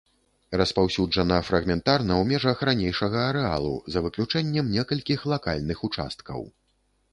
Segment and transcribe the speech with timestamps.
[0.59, 6.39] Распаўсюджана фрагментарна ў межах ранейшага арэалу, за выключэннем некалькіх лакальных участкаў.